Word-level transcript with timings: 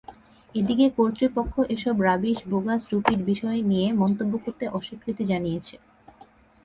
এদিকে 0.55 0.85
কর্তৃপক্ষ 0.97 1.53
এসব 1.69 1.95
রাবিশ, 2.01 2.37
বোগাস, 2.47 2.79
স্টুপিড 2.83 3.19
বিষয় 3.25 3.59
নিয়ে 3.61 3.87
মন্তব্য 3.93 4.33
করতে 4.37 4.65
অস্বীকৃতি 4.69 5.23
জানিয়েছে। 5.25 5.75